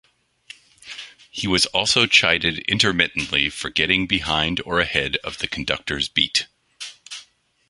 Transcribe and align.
He 1.29 1.45
was 1.45 1.67
also 1.67 2.07
chided 2.07 2.57
intermittently 2.67 3.51
for 3.51 3.69
getting 3.69 4.07
behind 4.07 4.59
or 4.65 4.79
ahead 4.79 5.17
of 5.17 5.37
the 5.37 5.47
conductor's 5.47 6.09
beat. 6.09 6.47